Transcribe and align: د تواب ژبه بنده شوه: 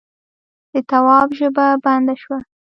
د 0.71 0.73
تواب 0.89 1.29
ژبه 1.39 1.65
بنده 1.83 2.15
شوه: 2.21 2.37